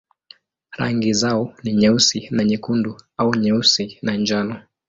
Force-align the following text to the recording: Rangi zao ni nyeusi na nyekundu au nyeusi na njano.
Rangi 0.71 1.13
zao 1.13 1.53
ni 1.63 1.73
nyeusi 1.73 2.27
na 2.31 2.43
nyekundu 2.43 2.97
au 3.17 3.35
nyeusi 3.35 3.97
na 4.01 4.15
njano. 4.17 4.61